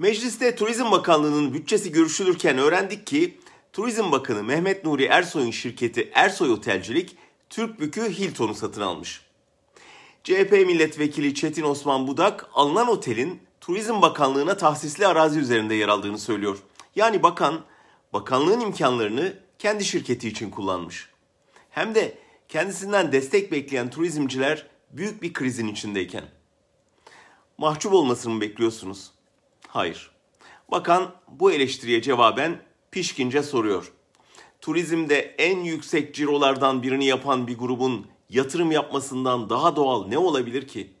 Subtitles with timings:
[0.00, 3.38] Mecliste Turizm Bakanlığı'nın bütçesi görüşülürken öğrendik ki
[3.72, 7.16] Turizm Bakanı Mehmet Nuri Ersoy'un şirketi Ersoy Otelcilik
[7.50, 9.20] Türkbükü Hilton'u satın almış.
[10.24, 16.58] CHP milletvekili Çetin Osman Budak alınan otelin Turizm Bakanlığı'na tahsisli arazi üzerinde yer aldığını söylüyor.
[16.96, 17.64] Yani bakan
[18.12, 21.08] bakanlığın imkanlarını kendi şirketi için kullanmış.
[21.70, 26.24] Hem de kendisinden destek bekleyen turizmciler büyük bir krizin içindeyken.
[27.58, 29.19] Mahcup olmasını bekliyorsunuz?
[29.72, 30.10] Hayır.
[30.70, 33.92] Bakan bu eleştiriye cevaben pişkince soruyor.
[34.60, 40.92] Turizmde en yüksek cirolardan birini yapan bir grubun yatırım yapmasından daha doğal ne olabilir ki?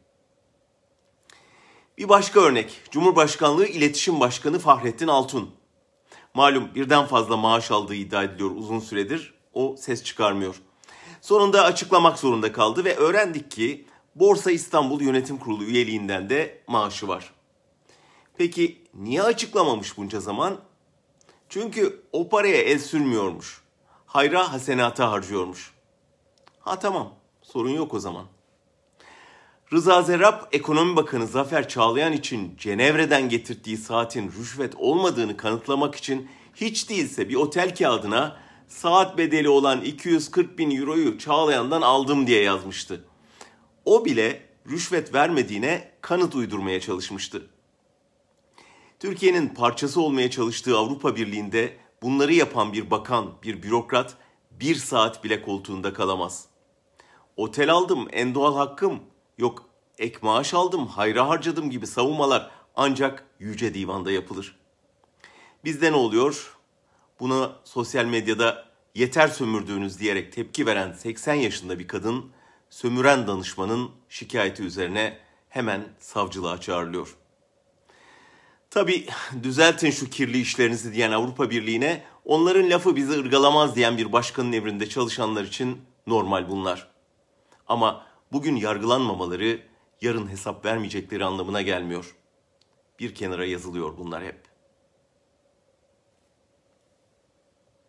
[1.98, 2.80] Bir başka örnek.
[2.90, 5.50] Cumhurbaşkanlığı İletişim Başkanı Fahrettin Altun.
[6.34, 9.34] Malum birden fazla maaş aldığı iddia ediliyor uzun süredir.
[9.54, 10.62] O ses çıkarmıyor.
[11.20, 17.39] Sonunda açıklamak zorunda kaldı ve öğrendik ki Borsa İstanbul Yönetim Kurulu üyeliğinden de maaşı var.
[18.40, 20.60] Peki niye açıklamamış bunca zaman?
[21.48, 23.60] Çünkü o paraya el sürmüyormuş.
[24.06, 25.74] Hayra hasenata harcıyormuş.
[26.60, 28.26] Ha tamam sorun yok o zaman.
[29.72, 36.90] Rıza Zerrab, Ekonomi Bakanı Zafer Çağlayan için Cenevre'den getirdiği saatin rüşvet olmadığını kanıtlamak için hiç
[36.90, 38.36] değilse bir otel kağıdına
[38.68, 43.04] saat bedeli olan 240 bin euroyu Çağlayan'dan aldım diye yazmıştı.
[43.84, 47.50] O bile rüşvet vermediğine kanıt uydurmaya çalışmıştı.
[49.00, 54.16] Türkiye'nin parçası olmaya çalıştığı Avrupa Birliği'nde bunları yapan bir bakan, bir bürokrat
[54.50, 56.46] bir saat bile koltuğunda kalamaz.
[57.36, 59.00] Otel aldım, en doğal hakkım.
[59.38, 64.56] Yok ek maaş aldım, hayra harcadım gibi savunmalar ancak yüce divanda yapılır.
[65.64, 66.56] Bizde ne oluyor?
[67.20, 72.30] Buna sosyal medyada yeter sömürdüğünüz diyerek tepki veren 80 yaşında bir kadın
[72.70, 77.16] sömüren danışmanın şikayeti üzerine hemen savcılığa çağrılıyor.
[78.70, 79.06] Tabi
[79.42, 84.88] düzeltin şu kirli işlerinizi diyen Avrupa Birliği'ne onların lafı bizi ırgalamaz diyen bir başkanın emrinde
[84.88, 86.90] çalışanlar için normal bunlar.
[87.66, 89.62] Ama bugün yargılanmamaları
[90.00, 92.16] yarın hesap vermeyecekleri anlamına gelmiyor.
[92.98, 94.49] Bir kenara yazılıyor bunlar hep.